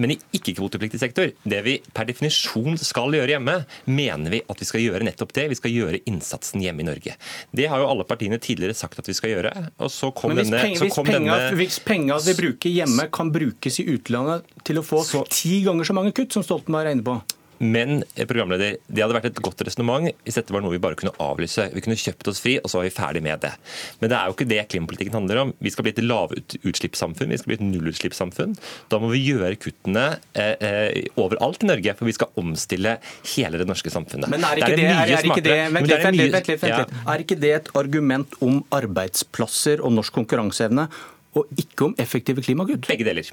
Men 0.00 0.14
i 0.14 0.18
ikke-kvotepliktig 0.36 1.00
sektor, 1.00 1.30
det 1.44 1.60
vi 1.66 1.76
per 1.96 2.08
definisjon 2.08 2.78
skal 2.80 3.16
gjøre 3.16 3.36
hjemme, 3.36 3.58
mener 3.88 4.34
vi 4.34 4.42
at 4.46 4.62
vi 4.62 4.68
skal 4.68 4.84
gjøre 4.84 5.06
nettopp 5.08 5.34
det. 5.36 5.48
Vi 5.52 5.60
skal 5.60 5.74
gjøre 5.74 6.02
innsatsen 6.10 6.64
hjemme 6.64 6.84
i 6.84 6.88
Norge. 6.88 7.16
Det 7.56 7.68
har 7.70 7.82
jo 7.82 7.88
alle 7.90 8.06
partiene 8.08 8.40
tidligere 8.42 8.76
sagt 8.76 9.00
at 9.02 9.08
vi 9.08 9.16
skal 9.16 9.34
gjøre. 9.34 9.54
og 9.78 9.92
så 9.92 10.12
kom 10.16 10.34
Men 10.34 10.42
hvis 10.42 10.52
denne... 10.52 10.62
Penger, 10.66 10.84
hvis, 10.86 10.98
penger, 11.06 11.56
hvis 11.56 11.80
penger 11.86 12.26
vi 12.26 12.36
bruker 12.42 12.76
hjemme 12.76 13.08
kan 13.12 13.32
brukes 13.32 13.80
i 13.82 13.88
utlandet 13.96 14.46
til 14.66 14.80
å 14.80 14.84
få 14.86 15.02
så, 15.06 15.24
ti 15.30 15.60
ganger 15.66 15.88
så 15.88 15.96
mange 15.96 16.12
kutt 16.16 16.34
som 16.36 16.44
Stoltenberg 16.44 16.90
regner 16.90 17.06
på, 17.06 17.16
men 17.58 18.02
eh, 18.14 18.26
programleder, 18.28 18.76
det 18.86 19.02
hadde 19.02 19.16
vært 19.16 19.28
et 19.30 19.40
godt 19.44 19.62
resonnement 19.66 20.08
hvis 20.26 20.36
dette 20.38 20.52
var 20.54 20.62
noe 20.64 20.74
vi 20.74 20.80
bare 20.82 20.98
kunne 20.98 21.14
avlyse. 21.22 21.68
Vi 21.72 21.82
kunne 21.84 21.98
kjøpt 21.98 22.28
oss 22.30 22.40
fri, 22.42 22.56
og 22.60 22.70
så 22.70 22.80
var 22.80 22.86
vi 22.88 22.94
ferdig 22.94 23.22
med 23.24 23.42
det. 23.44 23.52
Men 24.00 24.12
det 24.12 24.18
er 24.18 24.28
jo 24.28 24.36
ikke 24.36 24.48
det 24.50 24.60
klimapolitikken 24.72 25.16
handler 25.16 25.42
om. 25.44 25.54
Vi 25.62 25.72
skal 25.72 25.86
bli 25.86 25.94
et 25.94 26.02
lavutslippssamfunn, 26.04 27.32
vi 27.32 27.40
skal 27.40 27.52
bli 27.52 27.58
et 27.58 27.66
nullutslippssamfunn. 27.66 28.56
Da 28.92 29.00
må 29.02 29.10
vi 29.14 29.22
gjøre 29.24 29.54
kuttene 29.62 30.06
eh, 30.36 30.54
eh, 30.54 31.02
overalt 31.20 31.64
i 31.64 31.70
Norge, 31.72 31.96
for 31.98 32.10
vi 32.10 32.16
skal 32.16 32.42
omstille 32.42 32.96
hele 33.34 33.62
det 33.62 33.68
norske 33.68 33.92
samfunnet. 33.92 34.30
Men 34.32 34.46
er 34.46 34.62
ikke 34.62 34.76
det, 34.76 34.88
er, 34.92 35.16
er 35.16 35.30
ikke 35.32 35.46
det, 35.46 35.58
vent 35.76 35.90
litt, 35.90 36.06
vent 36.06 36.20
litt, 36.20 36.32
vent 36.36 36.52
litt, 36.52 36.64
vent 36.64 36.80
litt. 36.84 36.96
Er 37.06 37.26
ikke 37.26 37.40
det 37.40 37.52
et 37.62 37.74
argument 37.78 38.40
om 38.44 38.62
arbeidsplasser 38.76 39.84
og 39.84 39.96
norsk 39.96 40.16
konkurranseevne? 40.20 40.88
Og 41.36 41.60
ikke 41.60 41.90
om 41.90 41.96
effektive 42.00 42.42
klimakutt? 42.44 42.86
Begge 42.88 43.06
deler. 43.06 43.28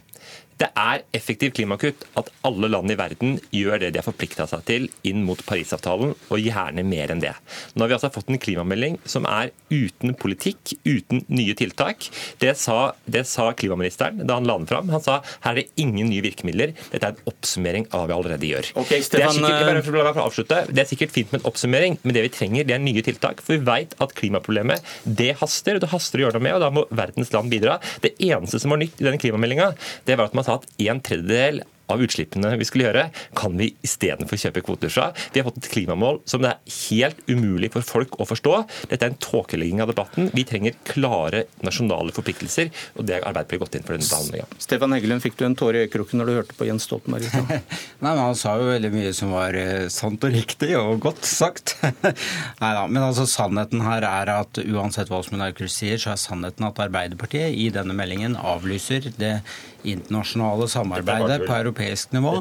Det 0.60 0.70
er 0.78 1.04
effektiv 1.16 1.54
klimakutt 1.56 2.06
at 2.20 2.30
alle 2.46 2.70
land 2.70 2.92
i 2.92 2.98
verden 3.00 3.38
gjør 3.56 3.82
det 3.82 3.94
de 3.94 4.02
har 4.02 4.08
forplikta 4.08 4.48
seg 4.50 4.66
til 4.68 4.90
inn 5.08 5.24
mot 5.28 5.40
Parisavtalen, 5.48 6.14
og 6.30 6.44
gjerne 6.44 6.86
mer 6.88 7.14
enn 7.14 7.24
det. 7.24 7.34
Nå 7.74 7.84
har 7.84 7.92
vi 7.92 7.98
altså 7.98 8.12
fått 8.14 8.30
en 8.30 8.40
klimamelding 8.42 9.00
som 9.10 9.26
er 9.30 9.52
uten 9.74 10.14
politikk, 10.20 10.76
uten 10.86 11.24
nye 11.34 11.56
tiltak. 11.58 12.08
Det 12.42 12.54
sa, 12.60 12.94
det 13.10 13.26
sa 13.30 13.50
klimaministeren 13.58 14.22
da 14.28 14.38
han 14.38 14.48
la 14.50 14.60
den 14.60 14.70
fram. 14.70 14.92
Han 14.94 15.04
sa 15.04 15.20
her 15.46 15.54
er 15.54 15.62
det 15.62 15.82
ingen 15.82 16.10
nye 16.12 16.24
virkemidler, 16.26 16.76
dette 16.92 17.10
er 17.10 17.16
en 17.16 17.32
oppsummering 17.32 17.88
av 17.92 18.06
hva 18.06 18.10
vi 18.10 18.18
allerede 18.18 18.50
gjør. 18.50 18.70
Okay, 18.84 19.04
Stefan, 19.06 19.40
det, 19.40 19.50
er 19.50 19.82
sikkert, 19.82 19.98
bare 19.98 20.14
for 20.14 20.24
avslutte, 20.26 20.62
det 20.70 20.84
er 20.84 20.90
sikkert 20.90 21.16
fint 21.16 21.34
med 21.34 21.42
en 21.42 21.50
oppsummering, 21.50 21.98
men 22.04 22.16
det 22.16 22.26
vi 22.28 22.34
trenger 22.34 22.70
det 22.70 22.78
er 22.78 22.84
nye 22.84 23.06
tiltak. 23.06 23.42
For 23.44 23.58
vi 23.58 23.66
vet 23.68 23.98
at 24.04 24.16
klimaproblemet 24.18 24.94
det 25.04 25.34
haster, 25.42 25.78
og 25.78 25.86
det 25.86 25.92
haster 25.94 26.22
å 26.22 26.28
gjøre 26.28 26.38
noe 26.40 26.48
med, 26.48 26.58
og 26.58 26.66
da 26.66 26.72
må 26.74 26.86
verdens 26.94 27.34
land 27.36 27.54
bidra. 27.54 27.80
Det 28.06 28.16
eneste 28.22 28.62
som 28.62 28.74
var 28.74 28.82
nytt 28.84 29.02
i 29.02 29.08
denne 29.08 29.22
klimameldinga, 29.22 29.74
det 30.08 30.20
var 30.20 30.30
at 30.30 30.38
man 30.38 30.48
sa 30.48 30.60
at 30.60 30.70
en 30.84 31.02
tredjedel 31.04 31.64
av 31.94 32.04
utslippene 32.04 32.56
vi 32.60 32.68
skulle 32.68 32.88
gjøre, 32.88 33.08
kan 33.38 33.56
vi 33.60 33.72
istedenfor 33.86 34.40
kjøpe 34.40 34.64
kvoter 34.66 34.92
fra. 34.94 35.10
Vi 35.34 35.42
har 35.42 35.48
fått 35.48 35.62
et 35.62 35.72
klimamål 35.74 36.22
som 36.30 36.44
det 36.44 36.54
er 36.54 36.78
helt 36.90 37.22
umulig 37.30 37.72
for 37.74 37.86
folk 37.86 38.18
å 38.22 38.28
forstå. 38.30 38.56
Dette 38.92 39.08
er 39.08 39.14
en 39.14 39.20
tåkelegging 39.24 39.84
av 39.84 39.92
debatten. 39.94 40.30
Vi 40.36 40.46
trenger 40.48 40.78
klare 40.88 41.46
nasjonale 41.66 42.14
forpliktelser, 42.16 42.72
og 42.98 43.08
det 43.08 43.20
har 43.20 43.28
Arbeiderpartiet 43.30 43.64
gått 43.64 43.78
inn 43.80 43.88
for 43.88 43.98
denne 43.98 44.10
behandlinga. 44.10 44.62
Stefan 44.64 44.96
Heggelund, 44.96 45.24
fikk 45.24 45.38
du 45.40 45.46
en 45.48 45.58
tåre 45.60 45.82
i 45.82 45.88
øyekroken 45.88 46.22
når 46.22 46.30
du 46.30 46.36
hørte 46.38 46.58
på 46.58 46.68
Jens 46.68 46.88
Stoltenberg? 46.88 47.30
Nei, 48.04 48.14
men 48.14 48.24
Han 48.24 48.40
sa 48.40 48.56
jo 48.60 48.70
veldig 48.70 48.94
mye 48.94 49.14
som 49.16 49.34
var 49.36 49.58
eh, 49.60 49.88
sant 49.94 50.24
og 50.26 50.34
riktig 50.34 50.74
og 50.80 51.02
godt 51.04 51.28
sagt. 51.28 51.76
Nei 52.62 52.72
da, 52.78 52.86
men 52.88 53.02
altså 53.04 53.28
sannheten 53.30 53.84
her 53.86 54.06
er 54.08 54.34
at 54.38 54.62
uansett 54.64 55.12
hva 55.12 55.22
som 55.26 55.42
Aukrust 55.44 55.82
sier, 55.82 56.00
så 56.02 56.14
er 56.14 56.22
sannheten 56.22 56.68
at 56.68 56.82
Arbeiderpartiet 56.84 57.56
i 57.58 57.70
denne 57.74 57.96
meldingen 57.98 58.38
avlyser 58.40 59.12
det 59.20 59.36
internasjonale 59.84 60.68
samarbeidet 60.72 61.46
på 61.48 61.56
europeisk 61.56 62.14
nivå. 62.16 62.36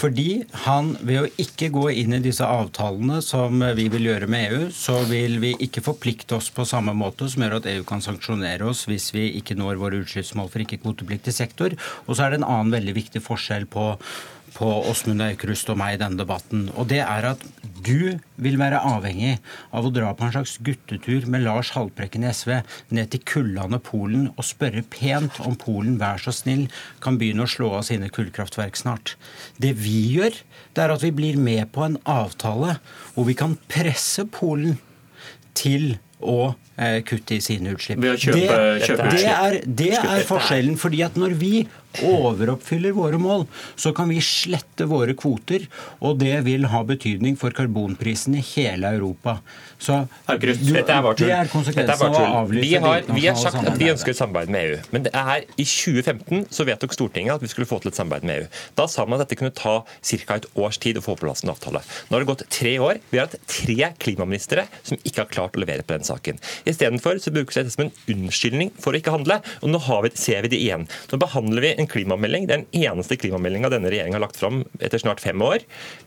Fordi 0.00 0.28
han, 0.66 0.92
ved 1.00 1.22
å 1.22 1.30
ikke 1.42 1.70
gå 1.74 1.88
inn 2.02 2.16
i 2.16 2.22
disse 2.24 2.46
avtalene 2.46 3.20
som 3.24 3.62
vi 3.78 3.88
vil 3.92 4.10
gjøre 4.10 4.30
med 4.30 4.52
EU, 4.52 4.68
så 4.74 4.98
vil 5.10 5.38
vi 5.42 5.54
ikke 5.66 5.84
forplikte 5.86 6.38
oss 6.38 6.50
på 6.54 6.66
samme 6.68 6.94
måte 6.96 7.28
som 7.32 7.44
gjør 7.44 7.58
at 7.60 7.68
EU 7.72 7.82
kan 7.88 8.04
sanksjonere 8.04 8.70
oss 8.70 8.86
hvis 8.90 9.10
vi 9.16 9.28
ikke 9.40 9.58
når 9.58 9.80
våre 9.82 10.00
utslippsmål 10.04 10.50
for 10.52 10.64
ikke-kvotepliktig 10.64 11.34
sektor. 11.36 11.76
Og 12.06 12.16
så 12.16 12.26
er 12.26 12.34
det 12.34 12.42
en 12.42 12.48
annen 12.48 12.74
veldig 12.74 12.96
viktig 12.96 13.24
forskjell 13.24 13.68
på 13.70 13.92
på 14.56 14.68
Åsmund 14.88 15.20
Aukrust 15.20 15.68
og 15.72 15.78
meg 15.80 15.96
i 15.96 16.00
denne 16.00 16.18
debatten. 16.20 16.66
Og 16.80 16.88
det 16.90 17.02
er 17.04 17.28
at 17.34 17.42
du 17.86 18.16
vil 18.40 18.56
være 18.58 18.80
avhengig 18.88 19.36
av 19.76 19.86
å 19.86 19.92
dra 19.94 20.12
på 20.16 20.26
en 20.26 20.32
slags 20.34 20.56
guttetur 20.64 21.26
med 21.30 21.44
Lars 21.44 21.74
Haltbrekken 21.76 22.24
i 22.24 22.32
SV 22.32 22.54
ned 22.96 23.12
til 23.12 23.22
kullandet 23.28 23.84
Polen 23.86 24.30
og 24.34 24.48
spørre 24.48 24.82
pent 24.90 25.40
om 25.44 25.58
Polen, 25.60 25.98
vær 26.00 26.20
så 26.22 26.34
snill, 26.34 26.66
kan 27.04 27.20
begynne 27.20 27.44
å 27.44 27.52
slå 27.52 27.74
av 27.78 27.86
sine 27.88 28.08
kullkraftverk 28.12 28.80
snart. 28.80 29.14
Det 29.60 29.74
vi 29.78 29.98
gjør, 30.16 30.40
det 30.74 30.84
er 30.86 30.96
at 30.96 31.04
vi 31.04 31.12
blir 31.14 31.38
med 31.40 31.68
på 31.76 31.84
en 31.86 32.00
avtale 32.08 32.78
hvor 33.14 33.28
vi 33.28 33.36
kan 33.38 33.58
presse 33.70 34.24
Polen 34.32 34.80
til 35.56 35.96
å 36.20 36.54
eh, 36.80 37.02
kutte 37.04 37.36
i 37.36 37.42
sine 37.44 37.74
utslipp. 37.76 38.00
Ved 38.00 38.22
det, 38.32 38.46
det, 39.12 39.26
er, 39.30 39.58
det 39.66 39.92
er 39.98 40.24
forskjellen. 40.26 40.78
fordi 40.80 41.02
at 41.04 41.16
når 41.20 41.36
vi 41.40 41.52
overoppfyller 42.04 42.96
våre 42.96 43.20
mål, 43.20 43.46
så 43.76 43.92
kan 43.96 44.10
vi 44.12 44.20
slette 44.24 44.88
våre 44.90 45.16
kvoter. 45.18 45.66
Og 46.04 46.18
det 46.20 46.34
vil 46.46 46.68
ha 46.72 46.82
betydning 46.86 47.38
for 47.40 47.54
karbonprisen 47.56 48.36
i 48.38 48.44
hele 48.54 48.92
Europa. 48.96 49.38
Så 49.78 50.02
du, 50.40 50.48
er. 50.50 51.10
Det 51.16 51.30
er 51.32 51.50
konsekvensen 51.52 52.06
av 52.08 52.16
å 52.16 52.24
avlyse 52.42 52.64
vi 52.66 52.74
har, 52.80 53.02
vi 53.12 53.26
har 53.26 53.36
sagt 53.38 53.60
at 53.60 53.76
vi 53.80 53.90
ønsker 53.92 54.14
et 54.14 54.18
samarbeid 54.18 54.52
med 54.52 54.70
EU. 54.70 54.78
Men 54.94 55.04
det 55.06 55.12
er 55.16 55.44
i 55.56 55.66
2015 55.66 56.46
så 56.54 56.66
vedtok 56.68 56.94
Stortinget 56.96 57.36
at 57.36 57.44
vi 57.44 57.50
skulle 57.52 57.68
få 57.68 57.78
til 57.82 57.92
et 57.92 57.98
samarbeid 57.98 58.26
med 58.28 58.40
EU. 58.40 58.48
Da 58.78 58.88
sa 58.90 59.04
man 59.04 59.20
at 59.20 59.26
dette 59.26 59.38
kunne 59.40 59.54
ta 59.56 59.76
ca. 59.84 60.38
et 60.38 60.48
års 60.56 60.80
tid 60.82 61.00
å 61.00 61.04
få 61.04 61.16
på 61.16 61.26
plass 61.26 61.44
en 61.44 61.52
avtale. 61.52 61.82
Nå 62.08 62.16
har 62.16 62.24
det 62.24 62.30
gått 62.30 62.46
tre 62.52 62.76
år. 62.82 63.00
Vi 63.10 63.20
har 63.20 63.28
hatt 63.28 63.50
tre 63.50 63.90
klimaministre 64.02 64.66
som 64.80 64.98
ikke 65.02 65.24
har 65.24 65.32
klart 65.32 65.58
å 65.58 65.62
levere 65.62 65.84
på 65.86 65.96
den 65.96 66.06
saken. 66.06 66.40
Istedenfor 66.68 67.20
så 67.22 67.32
brukes 67.34 67.58
dette 67.58 67.74
som 67.74 67.86
en 67.86 67.94
unnskyldning 68.12 68.72
for 68.80 68.94
å 68.94 69.00
ikke 69.00 69.14
handle. 69.14 69.40
Og 69.62 69.72
nå 69.72 69.82
vi, 70.06 70.12
ser 70.18 70.46
vi 70.46 70.52
det 70.52 70.60
igjen. 70.62 70.86
Nå 71.12 71.20
behandler 71.22 71.64
vi 71.64 71.74
en 71.76 71.85
klimamelding. 71.90 72.48
Det 72.48 72.56
er 72.56 72.64
den 72.64 72.84
eneste 72.86 73.18
klimameldinga 73.20 73.72
denne 73.72 73.92
regjeringa 73.92 74.18
har 74.18 74.26
lagt 74.26 74.40
fram 74.40 74.64
etter 74.80 75.02
snart 75.02 75.22
fem 75.24 75.42
år. 75.44 75.64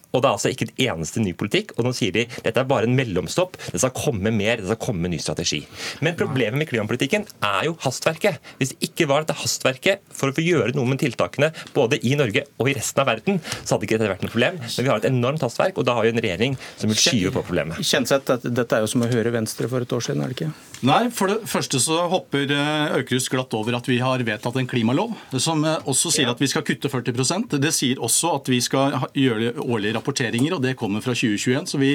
Og 0.10 0.24
det 0.24 0.30
er 0.30 0.36
altså 0.36 0.50
ikke 0.50 0.66
et 0.70 0.84
eneste 0.88 1.22
ny 1.22 1.36
politikk. 1.38 1.76
Og 1.78 1.86
nå 1.86 1.94
sier 1.96 2.14
de 2.16 2.26
dette 2.46 2.58
er 2.58 2.70
bare 2.70 2.88
en 2.90 2.96
mellomstopp. 2.98 3.58
Det 3.70 3.82
skal 3.82 3.94
komme 3.96 4.34
mer, 4.34 4.62
det 4.62 4.70
skal 4.72 4.82
komme 4.82 5.12
ny 5.12 5.20
strategi. 5.22 5.62
Men 6.06 6.18
problemet 6.20 6.58
med 6.62 6.70
klimapolitikken 6.72 7.28
er 7.46 7.68
jo 7.68 7.76
hastverket. 7.84 8.40
Hvis 8.58 8.74
det 8.74 8.90
ikke 8.90 9.10
var 9.12 9.26
dette 9.26 9.38
hastverket 9.40 10.02
for 10.10 10.32
å 10.32 10.36
få 10.36 10.46
gjøre 10.46 10.74
noe 10.78 10.90
med 10.90 11.02
tiltakene 11.04 11.52
både 11.76 12.02
i 12.02 12.16
Norge 12.20 12.46
og 12.58 12.72
i 12.72 12.76
resten 12.78 13.04
av 13.04 13.12
verden, 13.12 13.40
så 13.62 13.76
hadde 13.76 13.86
ikke 13.86 14.00
dette 14.00 14.12
vært 14.16 14.26
noe 14.26 14.34
problem. 14.34 14.60
Men 14.64 14.88
vi 14.88 14.92
har 14.92 15.02
et 15.02 15.10
enormt 15.12 15.46
hastverk, 15.46 15.78
og 15.78 15.86
da 15.88 15.98
har 15.98 16.08
vi 16.08 16.14
en 16.16 16.24
regjering 16.26 16.58
som 16.80 16.90
vil 16.90 17.00
skyve 17.00 17.34
på 17.36 17.46
problemet. 17.46 17.82
Kjenseth, 17.86 18.50
dette 18.50 18.78
er 18.78 18.86
jo 18.86 18.90
som 18.90 19.06
å 19.06 19.12
høre 19.12 19.34
Venstre 19.34 19.70
for 19.70 19.86
et 19.86 19.94
år 19.94 20.06
siden, 20.06 20.26
er 20.26 20.34
det 20.34 20.40
ikke? 20.40 20.52
Nei, 20.90 21.02
for 21.14 21.32
det 21.32 21.50
første 21.50 21.82
så 21.84 22.02
hopper 22.10 22.50
eh, 22.56 22.98
Aukrust 22.98 23.30
glatt 23.34 23.54
over 23.58 23.78
at 23.78 23.88
vi 23.90 24.00
har 24.02 24.24
vedtatt 24.26 24.58
en 24.58 24.70
klimalov 24.70 25.14
som 25.38 25.66
også 25.90 26.12
sier 26.14 26.30
at 26.32 26.40
vi 26.42 26.50
skal 26.50 26.64
kutte 26.68 26.90
40% 26.92 27.58
Det 27.62 27.72
sier 27.76 28.02
også 28.02 28.34
at 28.38 28.50
vi 28.52 28.60
skal 28.64 28.96
gjøre 29.18 29.54
årlige 29.62 29.96
rapporteringer, 29.98 30.56
og 30.56 30.64
det 30.64 30.76
kommer 30.80 31.04
fra 31.04 31.16
2021. 31.16 31.70
Så 31.70 31.80
vi, 31.82 31.92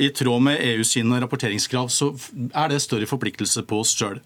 i 0.00 0.10
tråd 0.16 0.44
med 0.46 0.60
EU 0.64 0.84
sine 0.86 1.20
rapporteringskrav, 1.22 1.90
så 1.92 2.12
er 2.50 2.72
det 2.72 2.80
større 2.84 3.08
forpliktelse 3.10 3.64
på 3.68 3.80
oss 3.82 3.94
sjøl. 3.96 4.20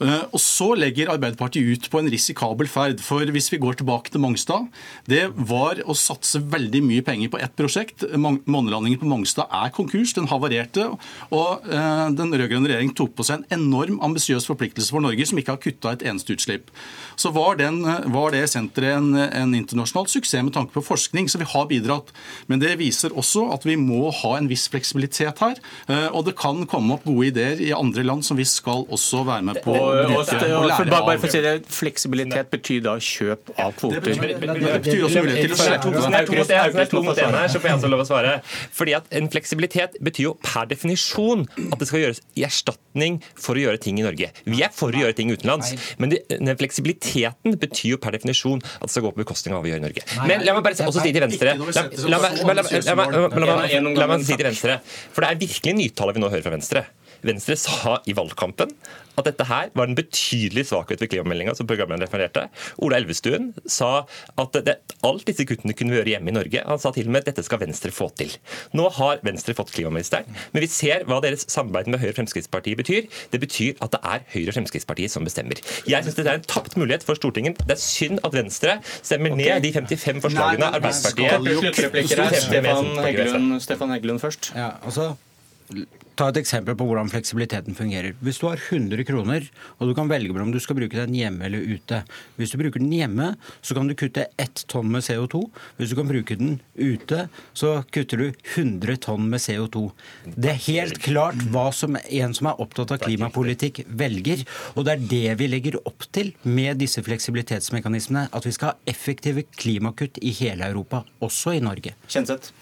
Eh, 0.00 0.22
og 0.30 0.40
så 0.42 0.72
legger 0.78 1.12
Arbeiderpartiet 1.14 1.66
ut 1.66 1.90
på 1.92 2.00
en 2.00 2.10
risikabel 2.12 2.70
ferd. 2.70 3.02
For 3.04 3.24
hvis 3.34 3.50
vi 3.52 3.60
går 3.62 3.80
tilbake 3.80 4.12
til 4.12 4.22
Mongstad, 4.24 4.68
det 5.10 5.26
var 5.36 5.82
å 5.86 5.96
satse 5.96 6.42
veldig 6.42 6.82
mye 6.86 7.06
penger 7.06 7.32
på 7.32 7.40
ett 7.42 7.56
prosjekt. 7.58 8.06
Månelandingen 8.16 9.00
på 9.02 9.10
Mongstad 9.10 9.50
er 9.54 9.72
konkurs, 9.74 10.14
den 10.16 10.30
havarerte. 10.30 10.88
Og 11.34 11.66
eh, 11.70 12.06
den 12.16 12.34
rød-grønne 12.34 12.70
regjeringen 12.70 12.96
tok 12.96 13.16
på 13.16 13.26
seg 13.26 13.42
en 13.42 13.60
enorm 13.60 14.00
ambisiøs 14.04 14.48
forpliktelse 14.48 14.94
for 14.94 15.04
Norge, 15.04 15.26
som 15.28 15.40
ikke 15.40 15.56
har 15.56 15.62
kutta 15.62 15.94
et 15.94 16.06
eneste 16.06 16.36
utslipp. 16.36 16.70
Så 17.16 17.32
var, 17.36 17.56
den, 17.60 17.82
var 18.12 18.34
det 18.34 18.35
senteret 18.50 18.98
en, 18.98 19.14
en 19.16 19.54
internasjonal 19.56 20.08
suksess 20.10 20.44
med 20.44 20.54
tanke 20.56 20.74
på 20.74 20.84
forskning, 20.84 21.30
så 21.30 21.40
vi 21.40 21.48
har 21.48 21.68
bidratt. 21.70 22.12
Men 22.50 22.62
det 22.62 22.74
viser 22.80 23.14
også 23.16 23.46
at 23.54 23.66
vi 23.66 23.78
må 23.80 24.10
ha 24.22 24.34
en 24.38 24.50
viss 24.50 24.66
fleksibilitet 24.72 25.40
her. 25.42 25.60
Eh, 25.88 26.08
og 26.10 26.26
det 26.28 26.36
kan 26.38 26.64
komme 26.70 26.96
opp 26.96 27.06
gode 27.08 27.30
ideer 27.30 27.62
i 27.62 27.72
andre 27.76 28.04
land 28.06 28.26
som 28.26 28.38
vi 28.38 28.46
skal 28.48 28.84
også 28.92 29.24
være 29.26 29.46
med 29.48 29.62
på. 29.64 29.74
Og, 29.76 30.12
og 30.16 30.92
bare 30.92 31.18
for 31.18 31.28
å 31.28 31.32
si 31.32 31.42
det, 31.44 31.56
Fleksibilitet 31.76 32.50
betyr 32.52 32.82
da 32.84 32.94
kjøp 33.02 33.50
av 33.60 33.74
kvoter? 33.76 34.00
Det 34.00 34.14
betyr, 34.16 34.38
det 34.40 34.72
betyr 34.84 35.04
også 35.06 35.22
mulighet 35.24 35.46
til 35.46 35.56
å 35.56 35.60
slette. 35.60 35.92
Det 36.46 36.56
er 36.56 36.90
to 36.90 37.02
mot 37.04 37.20
én 37.20 37.36
her, 37.36 37.50
så 37.52 37.60
får 37.62 37.72
jeg 37.72 37.92
lov 37.92 38.04
å 38.04 38.08
svare. 38.08 38.36
Fordi 38.76 38.96
at 38.98 39.12
En 39.16 39.30
fleksibilitet 39.32 39.96
betyr 40.04 40.28
jo 40.28 40.34
per 40.42 40.66
definisjon 40.70 41.46
at 41.70 41.78
det 41.80 41.88
skal 41.88 42.02
gjøres 42.02 42.20
i 42.36 42.44
erstatning 42.46 43.20
for 43.38 43.56
å 43.56 43.64
gjøre 43.66 43.80
ting 43.82 44.00
i 44.00 44.04
Norge. 44.04 44.30
Vi 44.44 44.62
er 44.64 44.72
for 44.74 44.94
å 44.94 45.04
gjøre 45.04 45.16
ting 45.16 45.32
utenlands, 45.32 45.72
men 46.02 46.12
den 46.12 46.58
fleksibiliteten 46.58 47.56
betyr 47.60 47.94
jo 47.94 48.00
per 48.02 48.15
definisjon 48.16 48.62
at 48.64 48.88
det 48.88 48.94
skal 48.94 49.06
gå 49.06 49.14
på 49.14 49.22
bekostning 49.24 49.54
av 49.54 49.60
hva 49.60 49.66
vi 49.66 49.74
gjør 49.74 49.82
i 49.82 49.86
Norge. 49.86 50.06
Men 50.28 50.44
la 50.46 50.56
meg 50.56 50.66
bare 50.66 50.88
også 50.90 51.04
si 51.04 51.14
til 51.14 51.26
Venstre 51.26 51.50
La 52.10 52.18
meg 52.20 52.28
si 54.26 54.36
til 54.36 54.46
Venstre, 54.46 54.78
for 55.12 55.24
det 55.24 55.28
er 55.30 55.42
virkelig 55.46 55.72
nytale 55.80 56.16
vi 56.16 56.22
nå 56.22 56.28
hører 56.32 56.46
fra 56.46 56.56
Venstre. 56.56 56.80
Venstre 57.28 57.58
sa 57.60 57.98
i 58.06 58.14
valgkampen 58.16 58.72
at 59.16 59.28
dette 59.28 59.46
her 59.48 59.70
var 59.76 59.88
en 59.88 59.96
betydelig 59.96 60.66
svakhet 60.68 61.00
ved 61.00 61.10
klimameldinga, 61.12 61.54
som 61.56 61.68
programmet 61.68 62.02
refererte. 62.04 62.46
Ola 62.84 62.98
Elvestuen 63.00 63.52
sa 63.64 64.04
at 64.36 64.58
det, 64.66 64.76
alt 65.06 65.24
disse 65.28 65.46
kuttene 65.48 65.72
kunne 65.76 65.94
vi 65.94 66.00
gjøre 66.00 66.12
hjemme 66.14 66.32
i 66.32 66.36
Norge. 66.36 66.64
Han 66.66 66.82
sa 66.82 66.92
til 66.92 67.08
og 67.08 67.14
med 67.14 67.24
at 67.24 67.30
dette 67.30 67.46
skal 67.46 67.62
Venstre 67.62 67.92
få 67.94 68.10
til. 68.18 68.34
Nå 68.76 68.90
har 68.98 69.22
Venstre 69.26 69.56
fått 69.56 69.72
klimaministeren, 69.76 70.28
men 70.52 70.64
vi 70.64 70.70
ser 70.70 71.06
hva 71.08 71.22
deres 71.24 71.46
samarbeid 71.52 71.90
med 71.92 72.02
Høyre 72.02 72.12
og 72.14 72.20
Fremskrittspartiet 72.20 72.80
betyr. 72.80 73.08
Det 73.32 73.40
betyr 73.42 73.80
at 73.84 73.94
det 73.96 74.02
er 74.04 74.26
Høyre 74.34 74.52
og 74.52 74.58
Fremskrittspartiet 74.58 75.14
som 75.14 75.26
bestemmer. 75.26 75.62
Jeg 75.88 76.04
syns 76.04 76.18
dette 76.18 76.32
er 76.34 76.42
en 76.42 76.48
tapt 76.48 76.76
mulighet 76.76 77.06
for 77.06 77.18
Stortinget. 77.18 77.62
Det 77.64 77.78
er 77.78 77.82
synd 77.82 78.20
at 78.26 78.36
Venstre 78.36 78.78
stemmer 79.00 79.32
okay. 79.32 79.48
ned 79.48 79.64
de 79.64 79.72
55 79.80 80.24
forslagene 80.28 80.72
Arbeiderpartiet 80.76 82.04
Stefan, 82.46 83.60
Stefan 83.60 83.94
Heggelund 83.96 84.20
først. 84.20 84.52
Ja, 84.56 84.76
altså 84.84 85.14
Ta 86.16 86.30
et 86.32 86.38
eksempel 86.40 86.76
på 86.78 86.86
hvordan 86.88 87.10
fleksibiliteten 87.12 87.76
fungerer. 87.76 88.14
Hvis 88.24 88.38
du 88.40 88.46
har 88.48 88.60
100 88.60 89.04
kroner, 89.04 89.44
og 89.76 89.90
du 89.90 89.92
kan 89.96 90.08
velge 90.08 90.32
om 90.40 90.52
du 90.52 90.58
skal 90.60 90.78
bruke 90.78 90.96
den 90.96 91.14
hjemme 91.16 91.44
eller 91.44 91.60
ute. 91.60 92.02
Hvis 92.38 92.52
du 92.52 92.58
bruker 92.60 92.80
den 92.80 92.94
hjemme, 92.94 93.34
så 93.60 93.76
kan 93.76 93.88
du 93.88 93.94
kutte 93.98 94.24
ett 94.40 94.62
tonn 94.72 94.88
med 94.92 95.04
CO2. 95.04 95.42
Hvis 95.76 95.92
du 95.92 95.96
kan 95.98 96.08
bruke 96.08 96.38
den 96.40 96.56
ute, 96.72 97.26
så 97.52 97.82
kutter 97.92 98.22
du 98.22 98.26
100 98.54 98.96
tonn 99.04 99.28
med 99.28 99.44
CO2. 99.44 99.90
Det 100.32 100.54
er 100.54 100.64
helt 100.70 101.02
klart 101.04 101.40
hva 101.52 101.68
som 101.76 101.98
en 102.00 102.36
som 102.36 102.48
er 102.48 102.64
opptatt 102.64 102.96
av 102.96 103.04
klimapolitikk, 103.04 103.84
velger. 103.86 104.46
Og 104.74 104.88
det 104.88 104.96
er 104.96 105.06
det 105.12 105.36
vi 105.42 105.50
legger 105.52 105.80
opp 105.84 106.08
til 106.16 106.32
med 106.48 106.80
disse 106.80 107.04
fleksibilitetsmekanismene. 107.04 108.30
At 108.32 108.48
vi 108.48 108.56
skal 108.56 108.72
ha 108.72 108.88
effektive 108.88 109.44
klimakutt 109.56 110.20
i 110.24 110.32
hele 110.40 110.72
Europa, 110.72 111.04
også 111.20 111.58
i 111.58 111.64
Norge. 111.64 111.92
Kjenseth? 112.08 112.54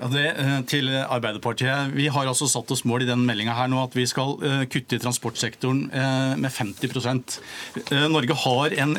Ja, 0.00 0.08
det, 0.08 0.28
eh, 0.40 0.60
til 0.64 0.88
Arbeiderpartiet. 0.88 1.92
Vi 1.92 2.06
har 2.08 2.24
altså 2.24 2.46
satt 2.48 2.70
oss 2.72 2.86
mål 2.88 2.99
i 3.04 3.08
den 3.08 3.24
meldinga 3.28 3.54
her 3.56 3.70
nå 3.70 3.80
at 3.82 3.94
vi 3.96 4.06
skal 4.08 4.36
uh, 4.42 4.62
kutte 4.70 4.96
i 4.96 5.02
transportsektoren 5.02 5.82
uh, 5.92 6.34
med 6.40 6.52
50 6.52 7.40
uh, 7.90 8.06
Norge 8.10 8.36
har 8.44 8.74
en 8.82 8.96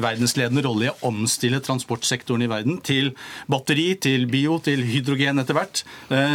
verdensledende 0.00 0.62
rolle 0.64 0.88
i 0.88 0.92
å 0.92 1.10
omstille 1.10 1.60
transportsektoren 1.64 2.44
i 2.44 2.48
verden 2.50 2.78
til 2.84 3.12
batteri, 3.50 3.94
til 4.00 4.26
bio, 4.30 4.58
til 4.64 4.82
hydrogen 4.86 5.40
etter 5.42 5.56
hvert. 5.56 5.82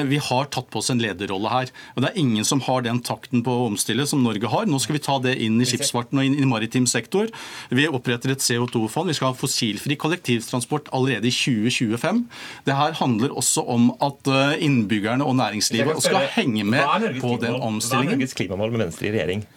Vi 0.10 0.20
har 0.30 0.50
tatt 0.54 0.70
på 0.72 0.82
oss 0.82 0.90
en 0.92 1.02
lederrolle 1.02 1.52
her. 1.52 1.72
og 1.96 2.04
Det 2.04 2.10
er 2.10 2.20
ingen 2.22 2.48
som 2.48 2.62
har 2.66 2.84
den 2.86 3.02
takten 3.06 3.44
på 3.46 3.54
å 3.54 3.68
omstille 3.70 4.06
som 4.10 4.24
Norge 4.24 4.52
har. 4.52 4.68
Nå 4.70 4.80
skal 4.82 4.98
vi 4.98 5.04
ta 5.06 5.18
det 5.24 5.36
inn 5.44 5.60
i 5.62 5.68
skipsfarten 5.70 6.20
og 6.20 6.28
inn 6.28 6.38
i 6.40 6.48
maritim 6.50 6.88
sektor. 6.90 7.30
Vi 7.74 7.88
oppretter 7.90 8.34
et 8.34 8.44
CO2-fond. 8.44 9.12
Vi 9.12 9.18
skal 9.18 9.34
ha 9.34 9.40
fossilfri 9.40 9.98
kollektivtransport 10.00 10.92
allerede 10.96 11.30
i 11.30 11.34
2025. 11.36 12.24
Det 12.68 12.78
her 12.78 12.98
handler 13.00 13.36
også 13.38 13.64
om 13.70 13.90
at 14.04 14.30
eh, 14.30 14.64
innbyggerne 14.66 15.26
og 15.26 15.38
næringslivet 15.40 16.02
skal 16.04 16.28
henge 16.36 16.66
med 16.68 16.84
på 17.22 17.38
den 17.42 17.56
omstillingen. 17.56 18.12
Hva 18.12 18.18
er 18.18 18.22
Norges 18.22 18.38
klimamål 18.38 18.76
med 18.76 18.86
Venstre 18.88 19.10
i 19.10 19.16
regjering? 19.16 19.48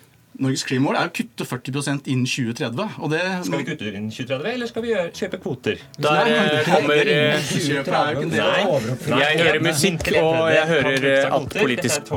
Norges 0.42 0.62
klimamål 0.64 0.96
er 0.96 1.10
å 1.10 1.12
kutte 1.12 1.44
40% 1.44 2.06
innen 2.08 2.28
2030. 2.28 2.94
og 3.04 3.10
det... 3.12 3.20
Skal 3.44 3.60
vi 3.60 3.66
kutte 3.68 3.90
innen 3.90 4.08
2030, 4.08 4.46
eller 4.54 4.70
skal 4.70 4.86
vi 4.86 4.94
kjøpe 5.18 5.40
kvoter? 5.42 5.82
Der 5.98 6.30
eh, 6.32 6.70
kommer 6.70 7.12
eh, 7.12 7.36
er 7.36 8.22
Nei. 8.32 9.20
Jeg 9.22 9.42
hører 9.42 9.60
musikk, 9.66 10.08
og 10.22 10.40
jeg 10.54 10.70
hører 10.72 11.36
at 11.36 11.58
Politisk, 11.58 12.14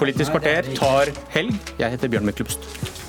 politisk 0.00 0.32
kvarter 0.32 0.72
tar 0.78 1.12
helg. 1.36 1.76
Jeg 1.78 1.96
heter 1.96 2.16
Bjørn 2.16 2.30
Myklebust. 2.30 3.06